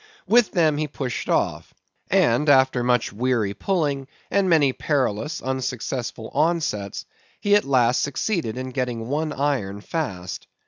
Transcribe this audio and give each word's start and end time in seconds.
With 0.27 0.51
them 0.53 0.77
he 0.77 0.87
pushed 0.87 1.29
off; 1.29 1.75
and, 2.09 2.49
after 2.49 2.83
much 2.83 3.13
weary 3.13 3.53
pulling, 3.53 4.07
and 4.31 4.49
many 4.49 4.73
perilous, 4.73 5.43
unsuccessful 5.43 6.31
onsets, 6.33 7.05
he 7.39 7.53
at 7.53 7.65
last 7.65 8.01
succeeded 8.01 8.57
in 8.57 8.71
getting 8.71 9.09
one 9.09 9.31
iron 9.31 9.79
fast. 9.79 10.47